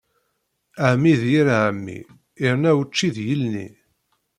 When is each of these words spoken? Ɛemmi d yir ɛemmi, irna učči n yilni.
Ɛemmi 0.89 1.13
d 1.21 1.23
yir 1.31 1.47
ɛemmi, 1.63 1.99
irna 2.45 2.71
učči 2.81 3.07
n 3.15 3.17
yilni. 3.27 3.67